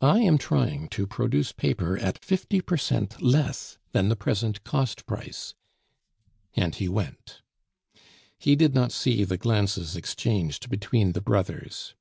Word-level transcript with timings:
"I 0.00 0.20
am 0.20 0.38
trying 0.38 0.88
to 0.90 1.08
produce 1.08 1.50
paper 1.50 1.98
at 1.98 2.24
fifty 2.24 2.60
per 2.60 2.76
cent 2.76 3.20
less 3.20 3.78
than 3.90 4.08
the 4.08 4.14
present 4.14 4.62
cost 4.62 5.06
price," 5.06 5.54
and 6.54 6.72
he 6.76 6.88
went. 6.88 7.42
He 8.38 8.54
did 8.54 8.76
not 8.76 8.92
see 8.92 9.24
the 9.24 9.36
glances 9.38 9.96
exchanged 9.96 10.70
between 10.70 11.14
the 11.14 11.20
brothers. 11.20 11.96